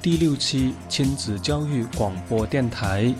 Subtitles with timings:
[0.00, 3.12] 第六期亲子教育广播电台。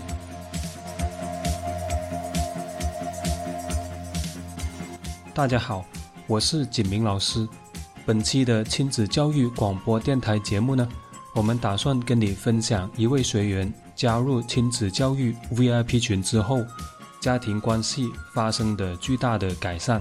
[5.35, 5.85] 大家好，
[6.29, 7.49] 我是景明老师。
[8.07, 10.89] 本期的亲子教育广播电台节目呢，
[11.35, 16.64] 我们打算跟你分享一位学员加入亲子教育 VIP 群之后，
[17.21, 20.00] 家庭关系发生的巨大的改善。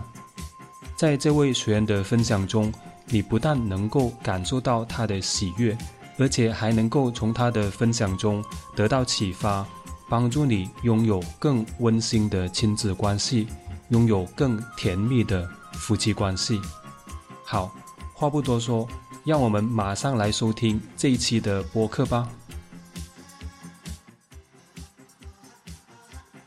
[0.96, 2.72] 在这位学员的分享中，
[3.08, 5.76] 你不但能够感受到他的喜悦，
[6.18, 8.44] 而且还能够从他的分享中
[8.76, 9.66] 得到启发，
[10.10, 13.48] 帮助你拥有更温馨的亲子关系。
[13.90, 16.60] 拥有更甜蜜的夫妻关系。
[17.46, 17.74] 好，
[18.14, 18.86] 话不多说，
[19.24, 22.28] 让我们马上来收听这一期的播客吧。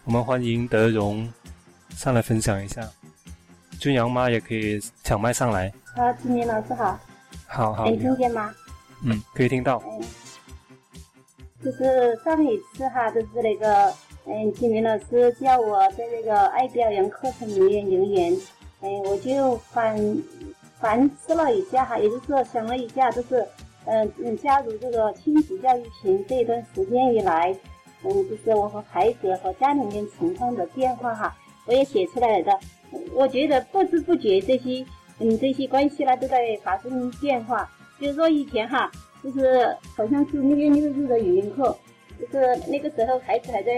[0.05, 1.32] 我们欢迎德荣
[1.96, 2.87] 上来分享一下，
[3.79, 5.73] 君阳妈也可以抢麦上来。
[5.96, 7.01] 好，金明老师好。
[7.46, 7.87] 好好。
[7.87, 8.52] 能听见吗？
[9.04, 9.82] 嗯，可以听到。
[11.62, 13.92] 就是上一次哈，就是那个。
[14.26, 18.30] 嗯，金明老师叫我在那个爱表扬课程里面留言，
[18.82, 19.96] 嗯，我就反
[20.79, 23.45] 反思了一下哈，也就是想了一下，就是
[23.87, 27.57] 嗯嗯，加入这个亲子教育群这一段时间以来，
[28.04, 31.35] 嗯，就是我和孩子和家里面情况的变化哈，
[31.66, 32.57] 我也写出来的。
[33.14, 34.85] 我觉得不知不觉这些
[35.18, 37.68] 嗯这些关系呢都在发生变化。
[38.01, 38.90] 比如说以前哈，
[39.23, 41.76] 就是好像是六月六日的语音课。
[42.18, 43.73] 就是那个时候，孩子还在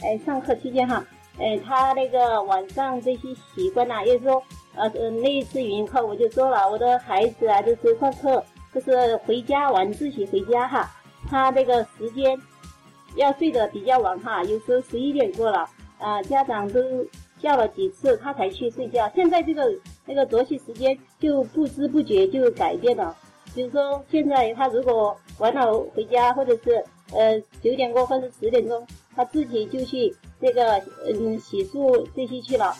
[0.00, 1.04] 呃上课期间哈，
[1.38, 4.42] 呃，他那个晚上这些习惯呐，也是说，
[4.74, 4.88] 呃，
[5.22, 8.42] 那一次语音课我就说了，我的孩子啊，就是上课，
[8.74, 10.90] 就是回家晚自习回家哈，
[11.28, 12.38] 他那个时间
[13.16, 15.68] 要睡得比较晚哈，有时候十一点过了，
[15.98, 16.80] 啊，家长都
[17.38, 19.10] 叫了几次，他才去睡觉。
[19.14, 19.70] 现在这个
[20.06, 23.14] 那个作息时间就不知不觉就改变了，
[23.54, 26.84] 比如说现在他如果晚了回家，或者是。
[27.12, 28.84] 呃，九点过或者十点钟，
[29.14, 32.74] 他自己就去这个嗯洗漱这些去了。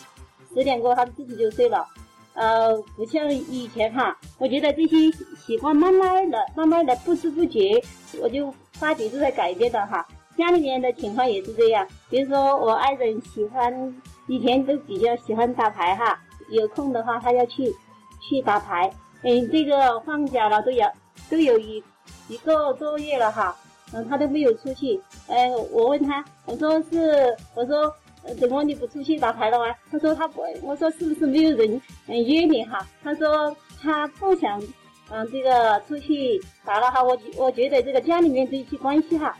[0.51, 1.87] 十点过，他自己就睡了。
[2.33, 4.97] 呃，不像以前哈，我觉得这些
[5.37, 7.81] 习惯慢慢的、慢慢的、不知不觉，
[8.19, 10.05] 我就发觉是在改变的哈。
[10.35, 13.95] 家里面的情况也是这样，比如说我爱人喜欢，
[14.27, 17.71] 以前都比较喜欢打牌哈，有空的话他要去
[18.27, 18.91] 去打牌。
[19.25, 20.85] 嗯，这个放假了都有
[21.31, 21.83] 都有一
[22.27, 23.55] 一个多月了哈。
[23.91, 25.01] 嗯，他都没有出去。
[25.27, 27.91] 哎，我问他，我说是，我说
[28.39, 29.75] 怎么你不出去打牌了啊？
[29.91, 32.85] 他说他不，我说是不是没有人嗯约你哈？
[33.03, 34.61] 他说他不想
[35.09, 37.03] 嗯这个出去打了哈。
[37.03, 39.35] 我我觉得这个家里面这些关系哈，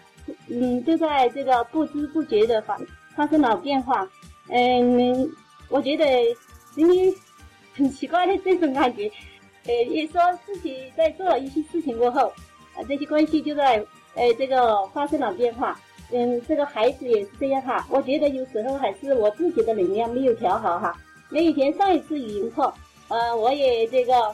[0.48, 2.80] 嗯，就在这个不知不觉的发
[3.16, 4.08] 发生了变化。
[4.50, 5.30] 嗯，
[5.70, 6.06] 我觉得
[6.74, 7.14] 今天
[7.76, 9.12] 很奇怪的这种感觉。
[9.68, 12.28] 呃，也说自己在做了一些事情过后，
[12.76, 13.86] 啊，这些关系就在。
[14.18, 15.78] 呃，这个发生了变化，
[16.10, 17.86] 嗯，这个孩子也是这样哈。
[17.90, 20.98] 我觉得有时候还是我自己的能量没有调好哈。
[21.30, 22.74] 那以前上一次语音课，
[23.10, 24.34] 呃，我也这个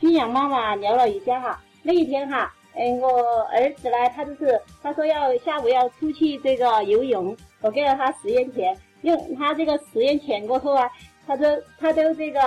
[0.00, 1.62] 君阳妈妈聊了一下哈。
[1.82, 10.90] 那一天哈，嗯，我儿子呢，他就是他说要下午要出去这个游泳，我给了他十元钱，用他这个十元钱过后啊，
[11.26, 11.44] 他都
[11.78, 12.40] 他都这个，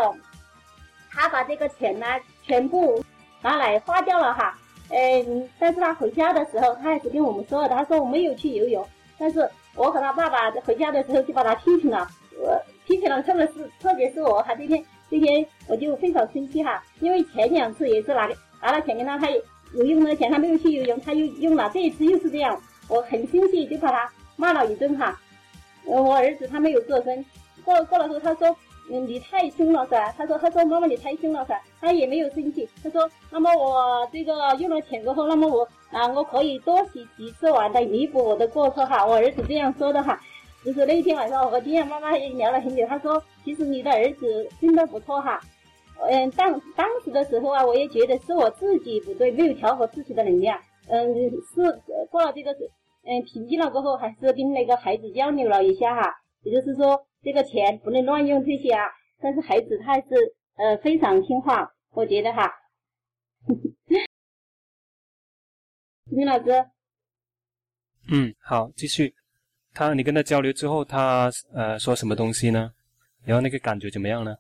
[1.13, 2.05] 他把这个钱呢
[2.41, 3.03] 全部
[3.41, 4.57] 拿来花掉了哈。
[4.89, 7.69] 嗯，但是他回家的时候，他还是跟我们说的。
[7.69, 8.85] 他说我没有去游泳，
[9.17, 12.07] 但是我和他爸爸回家的时候就把他批评了。
[12.37, 18.29] 我批评了，特别是特别是我哈，这天这天我就非常生气哈，因为前两次也是拿
[18.61, 19.29] 拿了钱给他，他
[19.73, 25.17] 有用的钱他没有去游泳，他又用了，这一次又是这样，我很生气，就把他骂了一顿哈。
[25.85, 27.25] 我儿子他没有做声，
[27.63, 28.55] 过过了后他说。
[28.91, 30.13] 嗯，你太凶了噻！
[30.17, 31.59] 他说，他说妈妈你太凶了噻！
[31.79, 32.67] 他也没有生气。
[32.83, 39.05] 他说，那么我这个用了钱过后，那么我啊，我可以多洗几次碗来弥补我的过错哈。
[39.05, 40.19] 我儿子这样说的哈。
[40.65, 42.85] 就是那天晚上，我和金燕妈妈也聊了很久。
[42.85, 45.39] 他说，其实你的儿子真的不错哈。
[46.09, 50.59] 嗯，当当时的时候啊，我也觉得是我自己不对，没有调和自己的能量。
[50.89, 51.13] 嗯，
[51.55, 51.81] 是
[52.11, 52.51] 过了这个
[53.05, 56.13] 嗯平静了过后，还是跟那个孩子交流了一下哈。
[56.43, 57.01] 也就是说。
[57.23, 58.83] 这个钱不能乱用这些啊！
[59.21, 60.07] 但是孩子他还是
[60.57, 62.51] 呃非常听话，我觉得哈。
[66.11, 66.65] 李老师，
[68.11, 69.15] 嗯，好，继续。
[69.73, 72.71] 他你跟他交流之后，他呃说什么东西呢？
[73.23, 74.35] 然后那个感觉怎么样呢？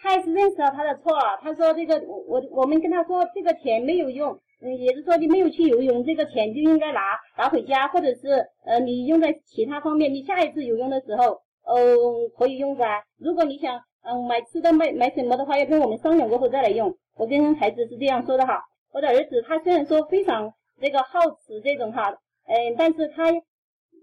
[0.00, 1.12] 他还是认识了他的错，
[1.42, 4.40] 他说这个我我们跟他说这个钱没有用。
[4.60, 7.00] 嗯，也是说你没有去游泳，这个钱就应该拿
[7.36, 10.12] 拿回家，或者是呃，你用在其他方面。
[10.12, 11.96] 你下一次游泳的时候，呃，
[12.36, 13.04] 可以用噻。
[13.18, 16.92] 如果你想嗯买吃的买买什么的话，要跟我们商量过后再来用。
[17.16, 18.60] 我跟孩子是这样说的哈。
[18.92, 22.10] 我的儿子他虽然说非常这个好吃这种哈，
[22.46, 23.30] 嗯，但是他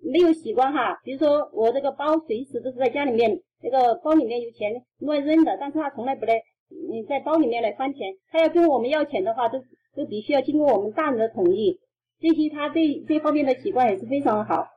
[0.04, 0.98] 没有习惯哈。
[1.04, 6.36] 比如说我这个包随时都是在家里面，这个包里面有钱乱扔的，但是他从来不来，
[6.70, 8.14] 嗯，在包里面来翻钱。
[8.32, 9.60] 他要跟我们要钱的话，都
[9.96, 11.80] 都必须要经过我们大人的同意。
[12.20, 14.68] 这些他对这方面的习惯也是非常好。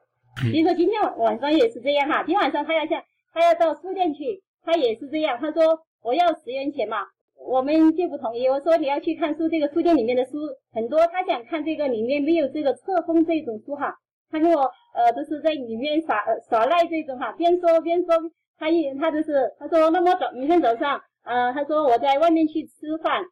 [0.43, 6.99] 比如说今天晚上也是这样哈，今天晚上他要像他要到书店去，他也是这样，他说我要十元钱嘛。
[7.47, 8.49] 我们就不同意。
[8.49, 10.33] 我说你要去看书，这个书店里面的书
[10.73, 13.95] 很多，他想看这个里面没有这个册封这种书哈。
[14.31, 14.61] 他跟我
[14.95, 18.15] 呃都是在里面耍耍赖这种哈，边说边说。
[18.61, 23.23] 他一他就是他说那么早明天早上，呃他说我在外面去吃饭，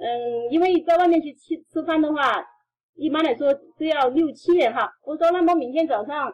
[0.00, 2.42] 嗯因为在外面去吃吃饭的话，
[2.96, 4.90] 一般来说都要六七元哈。
[5.04, 6.32] 我说那么明天早上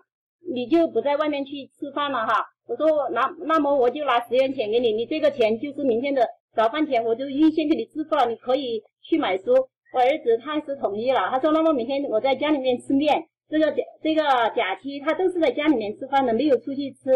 [0.55, 2.45] 你就不在外面去吃饭了哈。
[2.67, 6.27] 我说那那么我就拿十元钱给你，你这个钱就是明天的。
[6.55, 9.53] 早饭钱我就预先给你支付了，你可以去买书。
[9.93, 14.23] 我儿子他是同意了，他说那么明天我在家里面吃面，这个假这个
[14.57, 17.11] 假期他都是在家里面吃饭的，没有出去吃。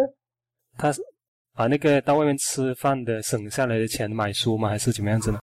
[0.76, 1.00] 他是
[1.54, 4.68] 把那个到外面吃饭的省下来的钱买书吗？
[4.68, 5.38] 还是怎么样子呢？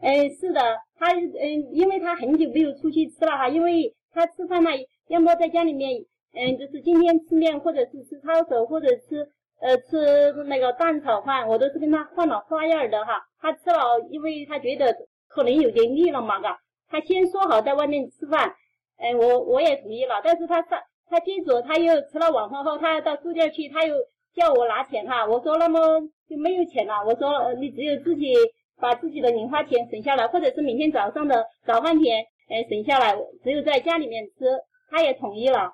[0.00, 0.60] 嗯，是的，
[0.98, 4.70] 他嗯，因为他很久没有出去吃了哈，因为他吃饭呢，
[5.08, 6.04] 要么在家里面，
[6.34, 9.28] 嗯，就是今天吃面，或者是吃抄手，或者吃。
[9.62, 13.20] 呃，吃那个蛋炒饭，我都是跟他换了花样儿的哈。
[13.42, 14.90] 他吃了，因为他觉得
[15.28, 16.58] 可能有点腻了嘛，嘎。
[16.88, 18.54] 他先说好在外面吃饭，
[18.96, 20.22] 哎，我我也同意了。
[20.24, 20.80] 但是他上
[21.10, 23.94] 他接着他又吃了晚饭后，他要到书店去，他又
[24.34, 25.26] 叫我拿钱哈。
[25.26, 26.94] 我说那么就没有钱了。
[27.06, 28.32] 我说你只有自己
[28.80, 34.44] 把自己的零花钱省下来，或者是明天早上的早饭钱，哎，省下来，只有在家里面吃。
[34.90, 35.72] 他也同意了。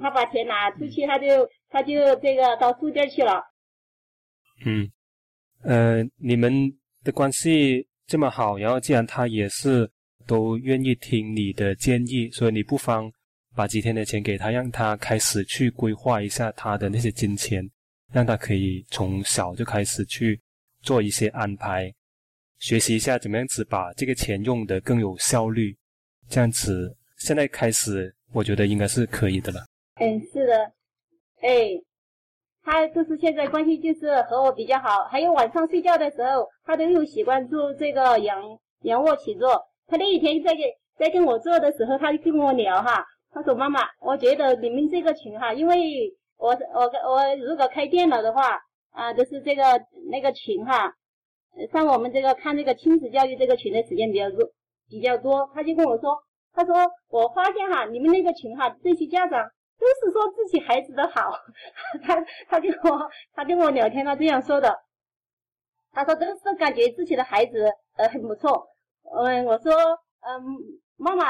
[0.00, 3.44] 他把钱拿出去，他就他就这个到书店去了。
[4.64, 4.90] 嗯，
[5.62, 6.72] 呃，你们
[7.04, 9.90] 的关系这么好，然后既然他也是
[10.26, 13.12] 都愿意听你的建议，所以你不妨
[13.54, 17.62] 把几天的钱给他，让他开始去规划一下他的那些金钱，
[18.14, 20.40] 让他可以从小就开始去
[20.82, 21.92] 做一些安排，
[22.58, 25.76] 学习一下怎么样子把这个钱用的更有效率。
[26.28, 29.60] 这样子，现在开始，我觉得应该是可以的了。
[29.96, 30.72] 嗯，是的，
[31.40, 31.68] 哎，
[32.62, 38.40] 他就是现在关系就是和我比较好，还有晚上睡觉的时候，他都有习惯做这个仰
[38.82, 39.62] 仰卧起坐。
[39.86, 40.62] 他那一天在给
[40.98, 46.80] 在跟我做的时候，他就跟我聊哈，他说妈妈，我觉得你们这个群哈，因为我我
[47.10, 48.58] 我如果开电脑的话
[48.92, 49.62] 啊，就是这个
[50.10, 50.94] 那个群哈，
[51.72, 54.50] 像我们这个看这个亲子教育这个群的时间比较多
[54.88, 56.22] 比较多，他就跟我说，
[56.52, 56.74] 他说
[57.08, 59.50] 我发现哈，你们那个群哈，这些家长。
[59.82, 61.32] 都是说自己孩子的好，
[62.04, 64.72] 他他跟我他跟我聊天，他这样说的。
[65.90, 68.68] 他说都是感觉自己的孩子呃很不错。
[69.12, 69.72] 嗯，我说
[70.20, 70.40] 嗯，
[70.96, 71.24] 妈妈，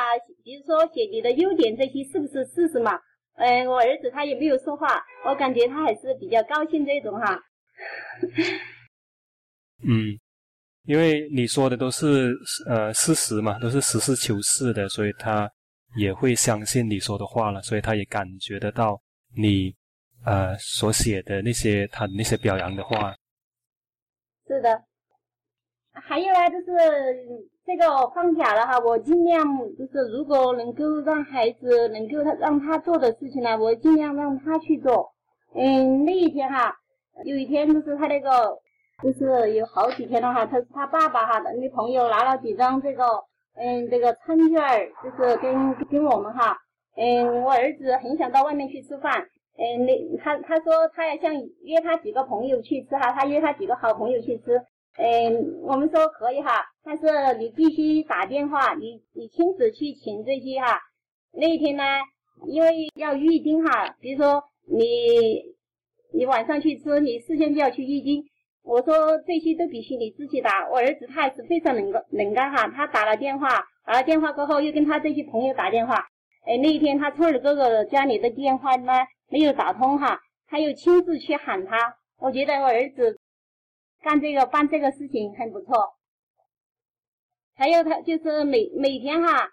[0.45, 3.01] 比如说写你的优点这些是不是事实嘛？
[3.37, 7.41] 嗯，我儿子他也没有说话，我感觉他还是比较高兴这种哈。
[9.85, 10.19] 嗯，
[10.85, 12.35] 因为你说的都是
[12.69, 15.51] 呃事实嘛，都是实事求是的，所以他。
[15.95, 18.99] 也会相信你说的话了，所以他也感觉得到
[19.37, 19.77] 你，
[20.25, 23.15] 呃，所写的那些他那些表扬的话。
[24.47, 24.83] 是的，
[25.93, 26.73] 还有呢，就是
[27.67, 35.15] 这个放假了哈，我尽量就是如果能够让孩子能够让他做的事情呢，我尽量让他去做。
[35.55, 36.75] 嗯，那一天哈，
[37.25, 38.59] 有一天就是他那个，
[39.03, 43.05] 就是有好几天了哈，他是他爸爸哈的朋友拿了几张这个。
[43.55, 44.59] 嗯，这个餐券
[45.05, 46.57] 就是跟跟我们哈，
[46.97, 49.29] 嗯，我儿子很想到外面去吃饭，
[49.59, 54.57] 嗯，那他他说他要想约他几个朋友去吃哈，他约他几个好朋友去吃，
[54.97, 60.81] 嗯，我们说可以哈，但是你必须打电话，你你亲自去请这些哈，
[61.33, 61.85] 那一天呢，
[62.47, 65.43] 因为要预定哈，比如说你
[66.15, 68.23] 你晚上去吃，你事先就要去预定。
[68.63, 70.69] 我说这些都必须你自己打。
[70.71, 73.49] 我儿子他还是非常能干能干哈，他打了电话，
[73.85, 75.97] 打了电话过后又跟他这些朋友打电话。
[76.47, 78.93] 哎，那一天他聪儿哥哥家里的电话呢
[79.29, 81.97] 没有打通哈，他又亲自去喊他。
[82.19, 83.19] 我觉得我儿子
[84.03, 85.75] 干这个办这个事情很不错。
[87.57, 89.49] 还有他就是每每天哈，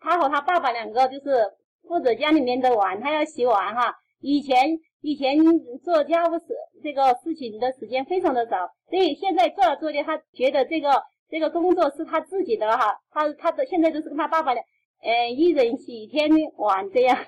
[0.00, 1.44] 他和他爸爸两个就是
[1.86, 3.94] 负责家里面的碗，他要洗碗哈。
[4.20, 4.80] 以前。
[5.02, 5.36] 以前
[5.82, 6.46] 做家务事
[6.82, 8.56] 这个事情的时间非常的少，
[8.88, 14.60] 所以现在做了做的，他觉得这个这个工作是他自己的哈，他他的现在都是跟他爸爸的，
[15.02, 17.16] 呃，一人洗一天碗这样。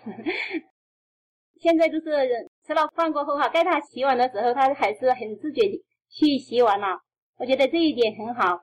[1.60, 5.62] 现在都是吃了饭过后哈，该他洗碗的时候，他还是很自觉
[6.10, 6.98] 去洗碗了。
[7.38, 8.58] 我觉得这一点很好。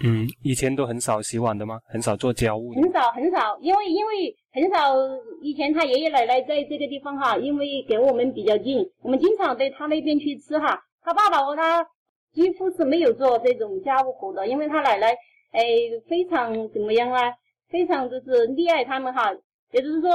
[0.00, 1.78] 嗯，以前都很少洗碗的吗？
[1.86, 2.72] 很少做家务？
[2.72, 4.94] 很少很少，因为因为很少。
[5.42, 10.80] 以前他爷爷奶奶在这个地方哈，因为给我们比较近，我们经常在他那边去吃哈。
[11.02, 11.86] 他爸爸和他
[12.32, 15.08] 几乎是没有做这种家务活的，因为他奶奶
[15.52, 15.62] 哎
[16.08, 17.32] 非常怎么样啊？
[17.68, 19.32] 非常就是溺爱他们哈。
[19.72, 20.10] 也就是说，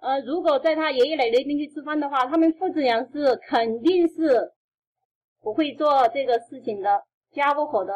[0.00, 4.52] 呃，如果在他爷爷奶奶那边去吃饭的话，他们父子俩是肯定是
[5.42, 7.02] 不会做这个事情的
[7.32, 7.92] 家务活的。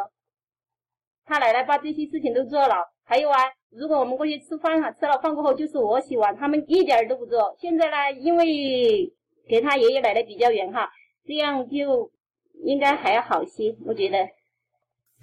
[1.31, 3.39] 他奶奶把这些事情都做了，还有啊，
[3.71, 7.55] 如果我们过去吃饭哈，吃了饭过后就是我洗碗，他们一点都不做。
[7.57, 9.09] 现在呢，因为
[9.49, 10.91] 给他爷爷奶奶比较远哈，
[11.25, 12.11] 这样就
[12.65, 14.19] 应该还要好些，我觉得。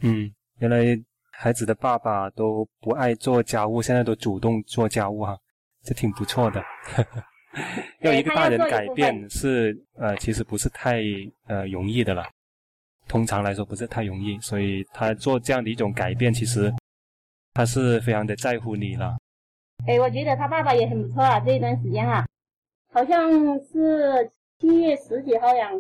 [0.02, 0.98] 嗯，原来
[1.30, 5.38] 孩子的爸爸都不爱做家务，现在都主动做家务哈，
[5.84, 6.64] 这挺不错的。
[8.00, 11.02] 要一个大人改变是呃，其实不是太
[11.48, 12.24] 呃容易的了。
[13.08, 16.74] 通常来说不是太容易，所以他做这样的一种改变，其实
[17.54, 19.16] 他是非常的在乎你了。
[19.88, 22.26] 哎，我觉得他爸爸也很不错啊，这一段时间哈，
[22.92, 23.32] 好像
[23.64, 25.72] 是七月十几号呀，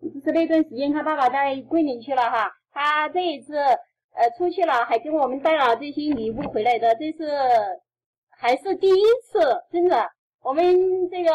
[0.00, 7.28] 就是那段时间他爸爸在桂林去了哈，他这一次呃出去了，还给我们带了这些礼物回来的，这是
[8.30, 9.40] 还是第一次，
[9.72, 10.06] 真的，
[10.42, 10.64] 我们
[11.10, 11.30] 这个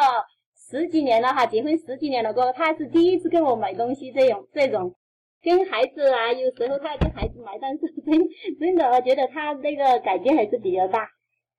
[0.70, 4.96] 十几年了哈，结婚十几年了过后，他是第一次给我买东西，这种这种。
[5.46, 8.20] 跟孩子啊，有时候他要跟孩子买，单是真
[8.60, 11.08] 真的，我觉得他那个改变还是比较大，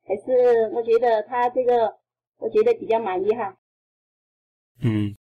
[0.04, 1.94] 还是我觉得他这个，
[2.38, 3.56] 我觉得比较满意哈。
[4.82, 5.16] 嗯，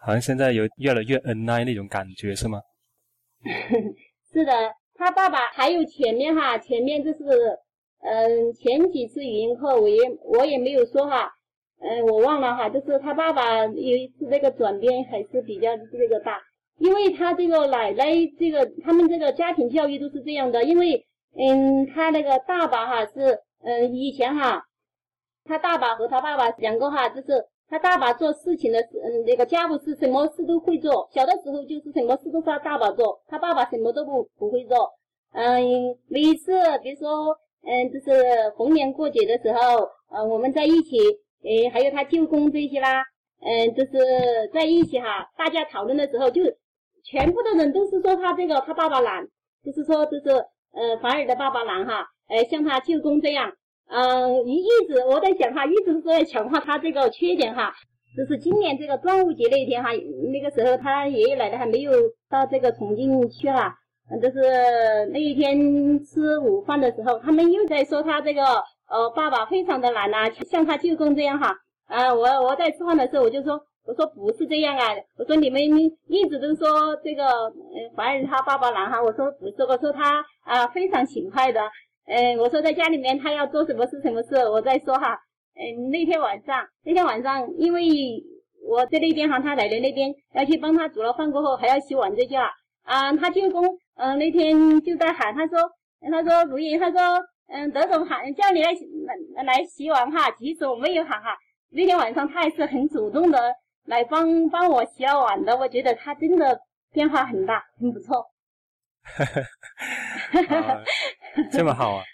[0.00, 2.62] 好像现在有越来越恩爱那种感觉，是吗？
[4.32, 4.52] 是的，
[4.94, 7.18] 他爸爸还有前面哈，前面就是
[8.00, 11.30] 嗯，前几次语音课我也我也没有说哈，
[11.80, 16.40] 嗯，我忘了哈，就是他爸爸有一次那个转变还是比较这个大。
[16.80, 18.06] 因为他这个奶奶，
[18.38, 20.64] 这个他们这个家庭教育都是这样的。
[20.64, 21.06] 因为，
[21.36, 24.64] 嗯，他那个大爸哈是，嗯，以前哈，
[25.44, 31.06] 他大爸和他爸爸两个哈，就是他大爸做事情的，嗯，那个家务事什么事都会做。
[31.12, 34.90] 小的时候就是什么事都是他大爸做，他爸爸什么都不不会做。
[35.32, 35.62] 嗯，
[36.08, 38.10] 每次比如说，嗯，就是
[38.56, 40.96] 逢年过节的时候，呃，我们在一起，
[41.42, 43.04] 诶，还有他舅公这些啦，
[43.42, 46.40] 嗯，就是在一起哈，大家讨论的时候就。
[47.04, 49.26] 全部的人都是说他这个他爸爸懒，
[49.64, 50.30] 就是说就是
[50.72, 53.52] 呃凡尔的爸爸懒哈，呃像他舅公这样，
[53.88, 57.72] 嗯一一直我在想哈，一直是在强化他这个缺点哈。
[58.16, 59.90] 就是今年这个端午节那一天哈，
[60.32, 61.92] 那个时候他爷爷奶奶还没有
[62.28, 63.74] 到这个重庆去哈，
[64.20, 68.42] 就是那一天吃午饭的时候，他们又在说他这个
[68.88, 71.54] 呃爸爸非常的懒呐，像他舅公这样哈。
[71.86, 73.60] 啊我我在吃饭的时候我就说。
[73.90, 74.86] 我说不是这样啊！
[75.18, 75.60] 我说你们
[76.06, 79.02] 一直都说这个，嗯，凡儿他爸爸懒哈。
[79.02, 81.60] 我说不是，我说他啊非常勤快的。
[82.06, 85.18] 嗯，我说在家里面他要做什么事什么事，我再说哈。
[85.56, 87.82] 嗯，那天晚上，那天晚上，因为
[88.64, 92.36] 我在那边哈，他奶奶那边要去帮他煮了饭过后还要洗碗这些
[92.84, 95.58] 啊，他舅公嗯那天就在喊他说，
[96.12, 97.00] 他说如意，他说
[97.48, 98.70] 嗯德总喊叫你来
[99.34, 101.36] 来来洗碗哈，其实我没有喊哈。
[101.72, 103.52] 那天晚上他还是很主动的。
[103.86, 106.58] 来帮帮我洗碗的，我觉得他真的
[106.92, 108.24] 变化很大，很不错。
[111.50, 112.04] 这么好啊！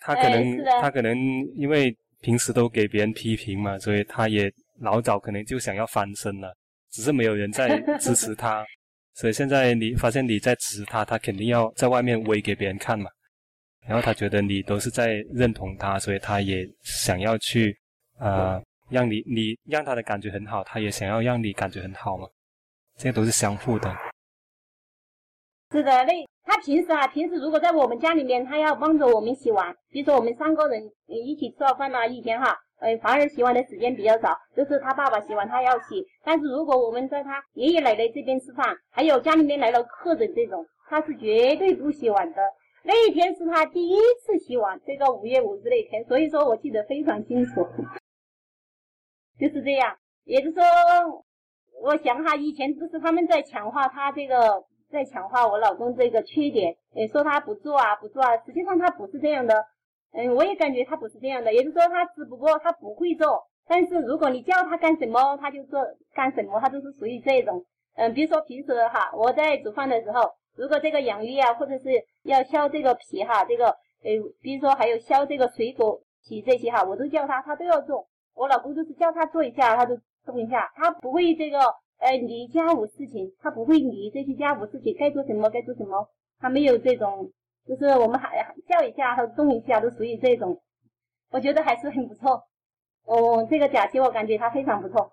[0.00, 1.16] 他可能 他可能
[1.54, 6.54] 因为平时都给别人批评嘛，所以他也老早可能就想要翻身了，
[6.90, 8.64] 只是没有人在支持他。
[9.14, 13.10] 所以现在你发现你在支持他，他肯定要在外面威给别人看嘛。
[13.86, 17.76] 然后他觉得你都是在认同他，所以他也想要去
[18.18, 18.60] 啊。
[18.92, 22.28] 让你你让他的感觉很好，他也想要让你感觉很好嘛，
[22.96, 23.90] 这些都是相互的。
[25.70, 26.12] 是的，那
[26.44, 29.74] 他平时啊，平时如果在我们家里面，他要帮着我们洗碗。
[29.88, 36.06] 比如说我们三个人一起吃了饭呢，一天哈，呃，反而洗碗的时间比较少，就是他爸爸洗碗，他要洗。
[36.22, 42.42] 但是如果我们在他爷爷奶奶这边吃饭，还有家里面来了客人这种，他是绝对不洗碗的。
[42.82, 47.66] 那一天是他第一次洗碗，这个五月五日那天，所以说我记得非常清楚。
[49.42, 50.62] 就是这样，也就是说，
[51.82, 59.66] 我想哈，以前都是他们在强化他这个，在强化我老公这个缺点，诶，说他不做啊，不做啊，实际上他不是这样的，
[60.12, 65.84] 嗯，我也感觉他不是这样的，也就是说他只不过他不会做，但是如果你叫他干什么，他就做
[66.14, 67.64] 干什么，他都是属于这种，
[67.96, 71.90] 嗯，比如说平时哈，我在煮饭的时候，如果这个养鱼啊，或者是
[72.22, 78.06] 要削这个皮哈，这个，诶，比如说还有削这个水果皮这些哈，我都叫他，他都要做。
[78.34, 80.72] 我老公就是叫他做一下，他就动一下。
[80.74, 81.58] 他不会这个，
[81.98, 86.08] 呃，理家务事情，他不会理这些家务事情该做什么该做什么，
[86.38, 87.30] 他没有这种
[87.66, 90.62] 就是我们还叫一下他动一下，都属于这种，
[91.30, 92.44] 我觉得还是很不错。
[93.04, 95.12] 哦，这个假期我感觉他非常不错。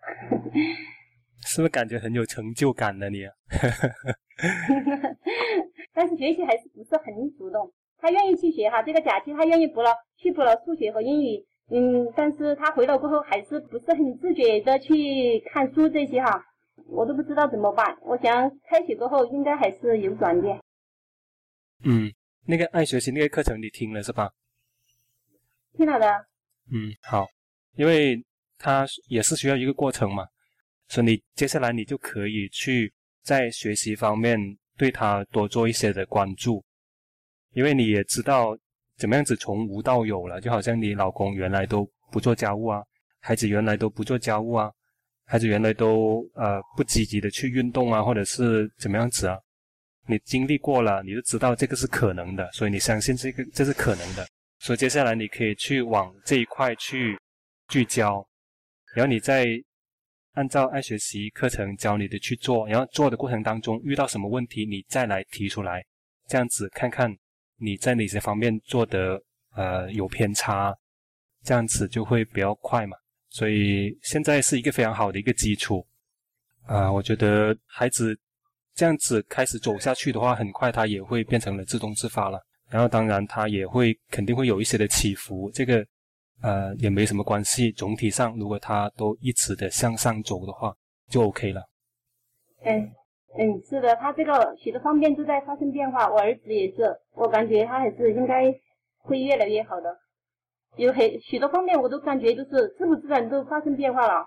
[1.44, 3.10] 是不是感觉很有成就感呢？
[3.10, 3.28] 你？
[5.92, 7.72] 但是学习还是不是很主动。
[7.98, 11.46] 他愿意去学哈，这个假期他愿意补了，去补了数学和英语。
[11.68, 16.44] 嗯，但是他回来过后还是不是很自觉的去看书这些哈，
[16.86, 17.98] 我都不知道怎么办。
[18.02, 20.60] 我想开学过后应该还是有转变。
[21.84, 22.12] 嗯，
[22.46, 24.30] 那个爱学习那个课程你听了是吧？
[25.76, 26.06] 听了的。
[26.72, 27.26] 嗯，好，
[27.74, 28.24] 因为
[28.58, 30.24] 他也是需要一个过程嘛，
[30.88, 32.92] 所以你接下来你就可以去
[33.22, 34.38] 在学习方面
[34.78, 36.64] 对他多做一些的关注，
[37.54, 38.56] 因为你也知道
[38.96, 42.82] 怎么样子从无到有了，就好像你老公原来都不做家务啊，
[43.20, 44.70] 孩子原来都不做家务啊，
[45.26, 49.38] 孩子原来都呃不积极的去运动啊，或者是怎么样子啊。
[50.08, 54.24] 你经历过了，你就知道这个是可能的，所以你相信这个这是可能的，
[54.60, 57.18] 所以接下来你可以去往这一块去
[57.68, 58.24] 聚焦，
[58.94, 59.46] 然后你再
[60.34, 65.84] 按照爱学习课程教你的去做，然后做的过程当中遇到什么问题，你再来提出来，
[66.28, 67.12] 这样子看看
[67.58, 69.20] 你在哪些方面做的
[69.54, 70.76] 呃有偏差，
[71.44, 72.96] 这样子就会比较快嘛。
[73.28, 75.86] 所以现在是一个非常好的一个基础
[76.64, 78.18] 啊，我觉得孩子。
[78.78, 82.38] 这样子开始走下去的话，很快他也会变成了自动自发了。
[82.68, 85.82] 然后当然他也会肯定会有一些的起伏，这个
[86.42, 87.72] 呃也没什么关系。
[87.72, 90.76] 总体上如果他都一直的向上走的话，
[91.08, 91.66] 就 OK 了。
[92.66, 92.92] 嗯
[93.38, 96.08] 嗯，是的，他这个许多方面都在发生变化。
[96.08, 98.54] 我儿子也是，我感觉他还是应该
[98.98, 99.96] 会越来越好的。
[100.76, 104.26] 有很许多方面我都感觉就是自不自然都发生变化了。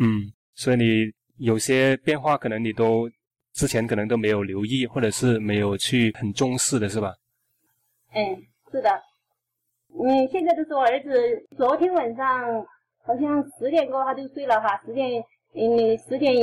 [0.00, 3.08] 嗯，所以你有些变化可能你都。
[3.56, 7.14] 之前可能都没有留意，或者是没有去很重视的，是吧？
[8.12, 8.36] 嗯，
[8.72, 8.90] 是的。
[9.96, 11.46] 嗯，现在都是我儿子。
[11.56, 12.66] 昨天晚上
[13.04, 15.22] 好像十点过他就睡了哈，十点
[15.54, 16.34] 嗯十点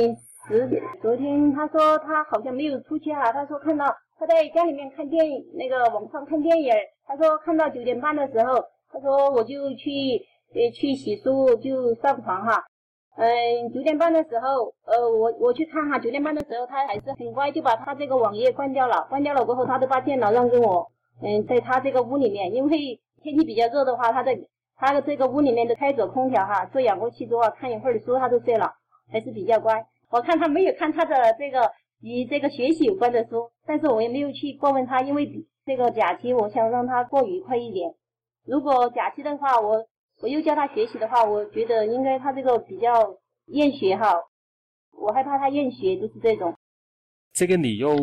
[0.52, 0.82] 十点。
[1.00, 3.86] 昨天他说他好像没有出去哈，他说看到
[4.18, 6.70] 他在家里面看电影，那个网上看电影。
[7.06, 8.62] 他说看到九点半的时候，
[8.92, 9.90] 他说我就去
[10.54, 12.62] 呃去洗漱就上床哈。
[13.16, 19.06] 嗯，九点半的时候，呃，我我去看哈，九点半的时候他还是很乖，就把他这个网页关掉了。
[19.08, 20.86] 关掉了过后，他都把电脑让给我。
[21.22, 24.38] 嗯，在他这个屋里面，因为天气比较热的话，他在
[24.76, 28.72] 他的这个屋里面都开着空调哈，做仰卧起坐，看一会儿书他就睡了，
[29.10, 29.86] 还是比较乖。
[30.12, 37.92] 我看他没有看他的这个与这个学习有关的书，但是我也没有去过问他，因为这个假期我想让他过愉快一点。
[38.46, 39.84] 如果假期的话，我。
[40.20, 44.14] 我又教他学习的话，我觉得应该他这个比较厌学哈，
[44.92, 46.54] 我害怕他厌学，就是这种。
[47.32, 47.96] 这个你又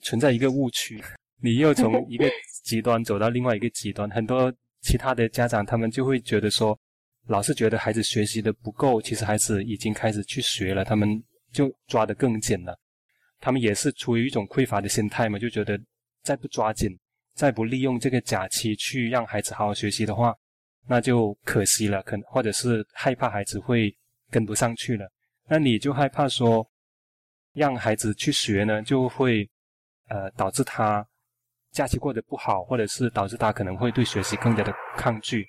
[0.00, 1.02] 存在一个误区，
[1.40, 2.26] 你又从一个
[2.62, 4.10] 极端走到另外一个极端。
[4.10, 6.78] 很多其他的家长他们就会觉得说，
[7.26, 11.08] 老是觉得孩子学习的不够，其实孩子已经开始去学了，他们
[11.52, 12.78] 就抓得更紧了。
[13.40, 15.78] 他们也是出于一种匮乏的心态嘛，就觉得
[16.22, 16.90] 再不抓紧，
[17.34, 20.34] 再不利用这个假期去让孩子好好学习的话。
[20.88, 23.94] 那就可惜了，可能或者是害怕孩子会
[24.30, 25.08] 跟不上去了。
[25.48, 26.68] 那你就害怕说，
[27.52, 29.48] 让孩子去学呢，就会
[30.08, 31.06] 呃导致他
[31.70, 35.46] 假期过得不好，或者是导致他可能会对学习更加的抗拒。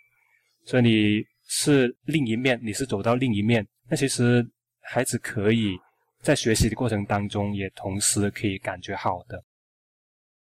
[0.65, 3.67] 所以你是另一面，你是走到另一面。
[3.89, 4.47] 那其实
[4.81, 5.75] 孩子可以
[6.23, 9.43] 在学习的过程当中，也同时可以感觉好的，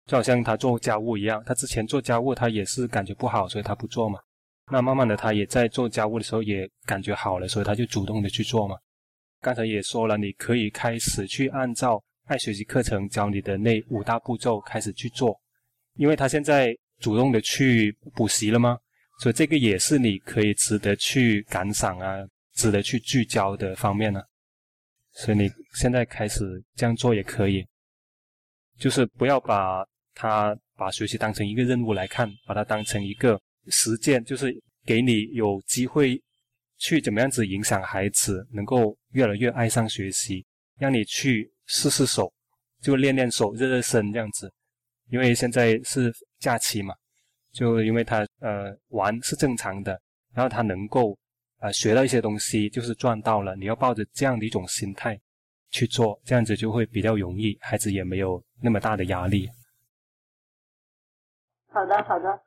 [0.05, 4.19] 就好像他做家务一样，他之前做家务他也是感觉不好，所以他不做嘛。
[4.71, 8.77] 那慢慢的，他也在做家务的时候也感觉好了，所以他就主动的去做嘛。
[9.41, 15.37] 刚才也说了，你可以开始去按照爱学习课程教你的那五大步骤开始去做，
[15.95, 18.77] 因为他现在主动的去补习了吗？
[19.19, 22.17] 所以这个也是你可以值得去感赏啊，
[22.53, 24.21] 值得去聚焦的方面呢。
[25.15, 27.65] 所以你现在开始这样做也可以，
[28.77, 33.39] 就是不要把他把学习当成一个任务来看，把它当成一个。
[33.69, 34.53] 实践就是
[34.85, 36.21] 给你有机会
[36.77, 40.45] 去怎么样子影响孩子，能够越来越爱上学习，
[40.77, 42.29] 让你去试试手，
[42.81, 44.51] 就练练手、热热身这样子。
[45.09, 46.93] 因为现在是假期嘛，
[47.53, 49.97] 就因为他呃玩是正常的，
[50.33, 51.17] 然后他能够
[51.59, 53.55] 啊学到一些东西，就是赚到了。
[53.55, 55.17] 你要抱着这样的一种心态
[55.73, 59.49] 去做，这样子就会比较容易，孩子也没有那么大的压力。
[61.67, 62.41] 好的，好的。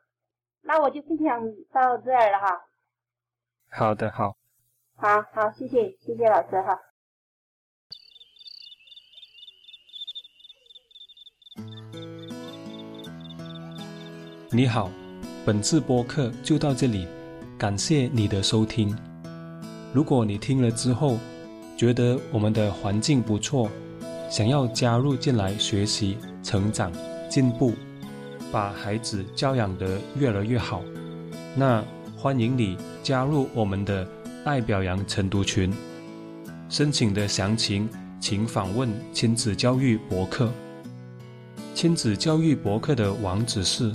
[0.62, 2.60] 那我就分享到这儿了哈。
[3.68, 4.36] 好的，好。
[4.94, 6.78] 好好，谢谢，谢谢老师哈。
[14.52, 14.88] 你好，
[15.44, 17.08] 本次播客就到这里，
[17.58, 18.96] 感谢你的收听。
[19.92, 21.18] 如果你听了之后
[21.76, 23.70] 觉得我们的环境不错，
[24.30, 26.90] 想要加入进来学习、成长、
[27.28, 27.74] 进步，
[28.50, 30.82] 把孩子教养得越来越好，
[31.54, 31.84] 那
[32.16, 34.08] 欢迎你加入我们的
[34.44, 35.70] 爱表扬晨读群。
[36.70, 40.50] 申请的详情请访问亲子教育博客。
[41.74, 43.94] 亲子教育博客的网址是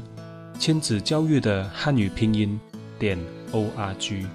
[0.59, 2.59] 亲子教育的汉语拼音
[2.99, 3.17] 点
[3.51, 4.27] o r g。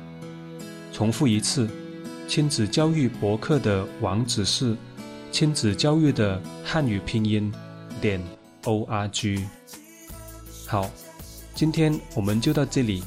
[0.93, 1.69] 重复一次，
[2.29, 4.77] 亲子教育博客的网址是
[5.31, 7.53] 亲子教育的汉语拼音
[8.01, 8.21] 点
[8.65, 9.47] o r g。
[10.67, 10.91] 好，
[11.55, 13.03] 今天我们就到这里，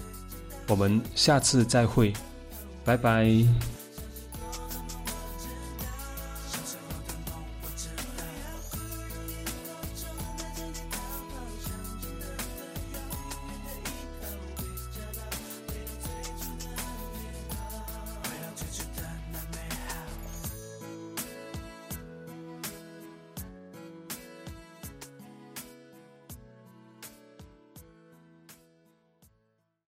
[0.68, 2.14] 我们下次再会，
[2.86, 3.79] 拜拜。